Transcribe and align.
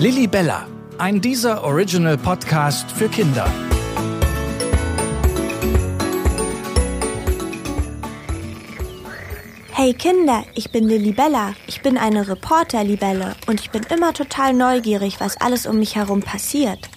Lilly 0.00 0.26
Bella, 0.26 0.66
ein 0.96 1.20
dieser 1.20 1.62
Original 1.62 2.16
Podcast 2.16 2.90
für 2.90 3.10
Kinder. 3.10 3.46
Hey 9.72 9.92
Kinder, 9.92 10.44
ich 10.54 10.72
bin 10.72 10.88
Lilly 10.88 11.12
Bella. 11.12 11.52
Ich 11.66 11.82
bin 11.82 11.98
eine 11.98 12.26
Reporter-Libelle 12.26 13.36
und 13.46 13.60
ich 13.60 13.70
bin 13.70 13.82
immer 13.94 14.14
total 14.14 14.54
neugierig, 14.54 15.20
was 15.20 15.38
alles 15.38 15.66
um 15.66 15.78
mich 15.78 15.96
herum 15.96 16.22
passiert. 16.22 16.88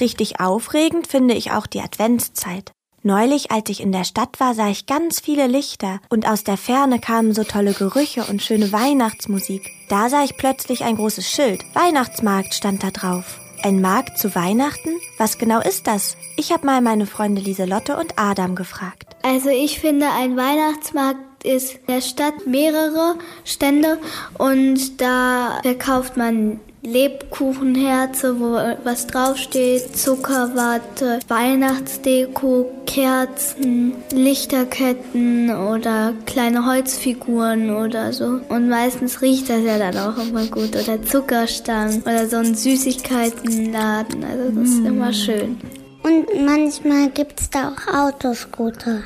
Richtig 0.00 0.40
aufregend 0.40 1.08
finde 1.08 1.34
ich 1.34 1.50
auch 1.50 1.66
die 1.66 1.82
Adventszeit. 1.82 2.72
Neulich, 3.06 3.52
als 3.52 3.70
ich 3.70 3.80
in 3.80 3.92
der 3.92 4.02
Stadt 4.02 4.40
war, 4.40 4.52
sah 4.54 4.68
ich 4.68 4.86
ganz 4.86 5.20
viele 5.20 5.46
Lichter 5.46 6.00
und 6.08 6.26
aus 6.26 6.42
der 6.42 6.56
Ferne 6.56 6.98
kamen 6.98 7.34
so 7.34 7.44
tolle 7.44 7.72
Gerüche 7.72 8.24
und 8.24 8.42
schöne 8.42 8.72
Weihnachtsmusik. 8.72 9.70
Da 9.88 10.08
sah 10.08 10.24
ich 10.24 10.36
plötzlich 10.36 10.82
ein 10.82 10.96
großes 10.96 11.30
Schild. 11.30 11.62
Weihnachtsmarkt 11.72 12.52
stand 12.52 12.82
da 12.82 12.90
drauf. 12.90 13.38
Ein 13.62 13.80
Markt 13.80 14.18
zu 14.18 14.34
Weihnachten? 14.34 14.90
Was 15.18 15.38
genau 15.38 15.60
ist 15.60 15.86
das? 15.86 16.16
Ich 16.36 16.50
habe 16.50 16.66
mal 16.66 16.80
meine 16.80 17.06
Freunde 17.06 17.40
Lieselotte 17.40 17.96
und 17.96 18.18
Adam 18.18 18.56
gefragt. 18.56 19.14
Also 19.22 19.50
ich 19.50 19.78
finde, 19.78 20.06
ein 20.10 20.36
Weihnachtsmarkt 20.36 21.20
ist 21.46 21.74
in 21.74 21.94
der 21.94 22.00
Stadt 22.00 22.46
mehrere 22.46 23.16
Stände 23.44 23.98
und 24.38 25.00
da 25.00 25.60
verkauft 25.62 26.16
man 26.16 26.60
Lebkuchenherze, 26.86 28.38
wo 28.38 28.52
was 28.84 29.08
draufsteht, 29.08 29.96
Zuckerwatte, 29.96 31.18
Weihnachtsdeko, 31.26 32.70
Kerzen, 32.86 33.94
Lichterketten 34.12 35.50
oder 35.50 36.14
kleine 36.26 36.64
Holzfiguren 36.64 37.74
oder 37.74 38.12
so. 38.12 38.40
Und 38.48 38.68
meistens 38.68 39.20
riecht 39.20 39.50
das 39.50 39.62
ja 39.64 39.78
dann 39.78 39.98
auch 39.98 40.16
immer 40.16 40.46
gut. 40.46 40.76
Oder 40.76 41.02
Zuckerstangen 41.02 42.02
oder 42.02 42.28
so 42.28 42.36
ein 42.36 42.54
Süßigkeitenladen. 42.54 44.22
Also 44.22 44.50
das 44.54 44.68
ist 44.68 44.82
mm. 44.82 44.86
immer 44.86 45.12
schön. 45.12 45.58
Und 46.04 46.26
manchmal 46.46 47.10
gibt 47.10 47.40
es 47.40 47.50
da 47.50 47.72
auch 47.72 47.92
Autoscooter. 47.92 49.02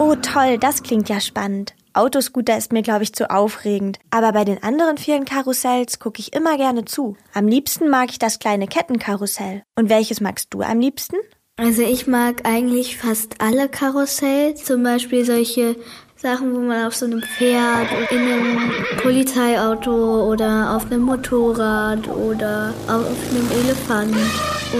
Oh 0.00 0.14
toll, 0.14 0.58
das 0.58 0.84
klingt 0.84 1.08
ja 1.08 1.20
spannend. 1.20 1.74
Autoscooter 1.92 2.56
ist 2.56 2.72
mir, 2.72 2.82
glaube 2.82 3.02
ich, 3.02 3.12
zu 3.12 3.30
aufregend. 3.30 3.98
Aber 4.10 4.32
bei 4.32 4.44
den 4.44 4.62
anderen 4.62 4.96
vielen 4.96 5.24
Karussells 5.24 5.98
gucke 5.98 6.20
ich 6.20 6.32
immer 6.32 6.56
gerne 6.56 6.84
zu. 6.84 7.16
Am 7.34 7.48
liebsten 7.48 7.88
mag 7.88 8.10
ich 8.10 8.20
das 8.20 8.38
kleine 8.38 8.68
Kettenkarussell. 8.68 9.64
Und 9.74 9.88
welches 9.88 10.20
magst 10.20 10.54
du 10.54 10.62
am 10.62 10.78
liebsten? 10.78 11.16
Also 11.56 11.82
ich 11.82 12.06
mag 12.06 12.46
eigentlich 12.46 12.96
fast 12.96 13.40
alle 13.40 13.68
Karussells. 13.68 14.64
Zum 14.64 14.84
Beispiel 14.84 15.24
solche 15.24 15.74
Sachen, 16.14 16.54
wo 16.54 16.60
man 16.60 16.86
auf 16.86 16.94
so 16.94 17.06
einem 17.06 17.20
Pferd, 17.20 17.88
in 18.12 18.18
einem 18.18 18.70
Polizeiauto 19.02 20.30
oder 20.30 20.76
auf 20.76 20.86
einem 20.86 21.02
Motorrad 21.02 22.06
oder 22.06 22.72
auf 22.86 23.30
einem 23.30 23.50
Elefant 23.64 24.16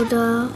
oder 0.00 0.48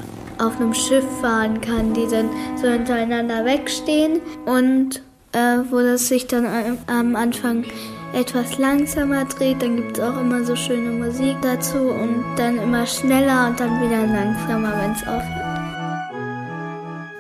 auf 0.43 0.61
einem 0.61 0.75
Schiff 0.75 1.05
fahren 1.21 1.61
kann, 1.61 1.95
die 1.95 2.07
dann 2.07 2.29
so 2.57 2.69
hintereinander 2.69 3.45
wegstehen 3.45 4.21
und 4.45 5.03
äh, 5.33 5.59
wo 5.71 5.79
das 5.79 6.09
sich 6.09 6.27
dann 6.27 6.47
am 6.87 7.17
Anfang 7.17 7.65
etwas 8.13 8.59
langsamer 8.59 9.25
dreht. 9.25 9.63
Dann 9.63 9.77
gibt 9.77 9.99
es 9.99 10.05
auch 10.05 10.21
immer 10.21 10.45
so 10.45 10.57
schöne 10.57 10.91
Musik 10.91 11.37
dazu 11.43 11.79
und 11.79 12.25
dann 12.37 12.59
immer 12.59 12.87
schneller 12.87 13.49
und 13.49 13.61
dann 13.61 13.81
wieder 13.81 14.07
langsamer, 14.07 14.73
wenn 14.83 14.93
es 14.93 15.03
aufhört. 15.03 15.43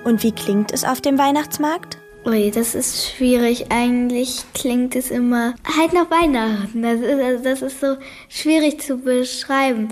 Und 0.05 0.23
wie 0.23 0.33
klingt 0.33 0.73
es 0.73 0.84
auf 0.84 1.00
dem 1.00 1.17
Weihnachtsmarkt? 1.17 1.98
Ui, 2.25 2.53
das 2.53 2.77
ist 2.77 3.11
schwierig. 3.11 3.67
Eigentlich 3.70 4.45
klingt 4.55 4.95
es 4.95 5.11
immer 5.11 5.55
halt 5.77 5.93
nach 5.93 6.09
Weihnachten. 6.11 6.83
Das 6.83 7.00
ist, 7.00 7.20
also 7.20 7.45
das 7.45 7.62
ist 7.62 7.81
so 7.81 7.97
schwierig 8.28 8.81
zu 8.81 8.98
beschreiben. 8.98 9.89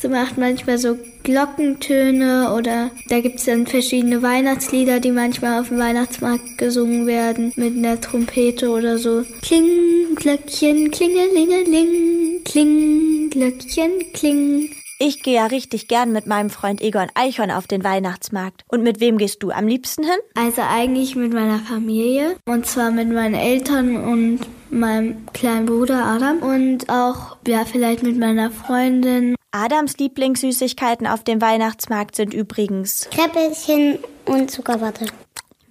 Sie 0.00 0.08
macht 0.08 0.38
manchmal 0.38 0.78
so 0.78 0.96
Glockentöne 1.24 2.54
oder 2.56 2.90
da 3.10 3.20
gibt 3.20 3.38
es 3.38 3.44
dann 3.44 3.66
verschiedene 3.66 4.22
Weihnachtslieder, 4.22 4.98
die 4.98 5.10
manchmal 5.10 5.60
auf 5.60 5.68
dem 5.68 5.78
Weihnachtsmarkt 5.78 6.56
gesungen 6.56 7.06
werden 7.06 7.52
mit 7.56 7.76
einer 7.76 8.00
Trompete 8.00 8.70
oder 8.70 8.96
so. 8.96 9.24
Kling, 9.42 10.14
Glöckchen, 10.14 10.90
klingelingeling, 10.90 12.42
kling, 12.44 13.28
Glöckchen, 13.28 13.90
kling. 14.14 14.70
Ich 14.98 15.22
gehe 15.22 15.34
ja 15.34 15.46
richtig 15.46 15.86
gern 15.86 16.12
mit 16.12 16.26
meinem 16.26 16.48
Freund 16.48 16.80
Egon 16.80 17.08
Eichhorn 17.14 17.50
auf 17.50 17.66
den 17.66 17.84
Weihnachtsmarkt. 17.84 18.64
Und 18.68 18.82
mit 18.82 19.00
wem 19.00 19.18
gehst 19.18 19.42
du 19.42 19.50
am 19.50 19.66
liebsten 19.66 20.04
hin? 20.04 20.18
Also 20.34 20.62
eigentlich 20.62 21.14
mit 21.14 21.34
meiner 21.34 21.58
Familie. 21.58 22.36
Und 22.46 22.64
zwar 22.66 22.90
mit 22.90 23.08
meinen 23.10 23.34
Eltern 23.34 23.96
und 23.96 24.40
meinem 24.70 25.26
kleinen 25.34 25.66
Bruder 25.66 26.06
Adam. 26.06 26.38
Und 26.38 26.88
auch, 26.88 27.36
ja, 27.46 27.64
vielleicht 27.66 28.02
mit 28.02 28.18
meiner 28.18 28.50
Freundin 28.50 29.36
Adams 29.52 29.98
Lieblingssüßigkeiten 29.98 31.08
auf 31.08 31.24
dem 31.24 31.40
Weihnachtsmarkt 31.40 32.14
sind 32.14 32.32
übrigens 32.32 33.08
Kräppelchen 33.10 33.98
und 34.24 34.48
Zuckerwatte. 34.48 35.06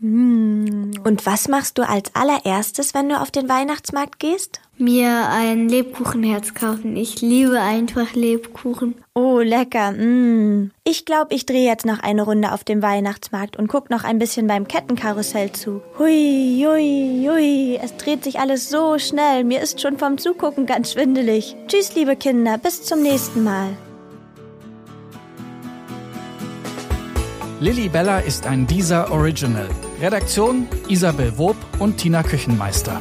Hm. 0.01 0.91
Und 1.03 1.25
was 1.25 1.47
machst 1.49 1.77
du 1.77 1.87
als 1.87 2.15
allererstes, 2.15 2.93
wenn 2.93 3.09
du 3.09 3.19
auf 3.19 3.31
den 3.31 3.49
Weihnachtsmarkt 3.49 4.19
gehst? 4.19 4.61
Mir 4.77 5.27
ein 5.29 5.67
Lebkuchenherz 5.67 6.53
kaufen. 6.53 6.95
Ich 6.95 7.19
liebe 7.19 7.59
einfach 7.59 8.13
Lebkuchen. 8.13 8.95
Oh, 9.13 9.39
lecker. 9.39 9.91
Mm. 9.91 10.71
Ich 10.85 11.03
glaube, 11.03 11.35
ich 11.35 11.45
drehe 11.45 11.69
jetzt 11.69 11.85
noch 11.85 11.99
eine 11.99 12.21
Runde 12.21 12.53
auf 12.53 12.63
dem 12.63 12.81
Weihnachtsmarkt 12.81 13.57
und 13.57 13.67
guck 13.67 13.89
noch 13.89 14.05
ein 14.05 14.19
bisschen 14.19 14.47
beim 14.47 14.69
Kettenkarussell 14.69 15.51
zu. 15.51 15.81
Hui, 15.97 16.63
hui, 16.65 17.27
hui. 17.29 17.79
Es 17.83 17.97
dreht 17.97 18.23
sich 18.23 18.39
alles 18.39 18.69
so 18.69 18.97
schnell. 18.99 19.43
Mir 19.43 19.59
ist 19.59 19.81
schon 19.81 19.97
vom 19.97 20.17
Zugucken 20.17 20.65
ganz 20.65 20.93
schwindelig. 20.93 21.57
Tschüss, 21.67 21.93
liebe 21.95 22.15
Kinder. 22.15 22.57
Bis 22.57 22.83
zum 22.83 23.01
nächsten 23.01 23.43
Mal. 23.43 23.75
Lilly 27.59 27.89
Bella 27.89 28.19
ist 28.19 28.47
ein 28.47 28.65
dieser 28.65 29.11
Original. 29.11 29.67
Redaktion 30.01 30.67
Isabel 30.87 31.37
Wob 31.37 31.57
und 31.77 31.97
Tina 31.97 32.23
Küchenmeister. 32.23 32.99